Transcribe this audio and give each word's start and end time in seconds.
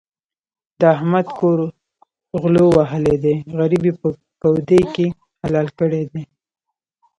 د 0.79 0.81
احمد 0.95 1.27
کور 1.39 1.59
غلو 2.41 2.65
وهلی 2.77 3.15
دی؛ 3.23 3.35
غريب 3.59 3.83
يې 3.89 3.93
په 4.01 4.07
کودي 4.41 4.81
کې 4.93 5.07
حلال 5.41 5.67
کړی 5.79 6.01
دی. 6.11 6.23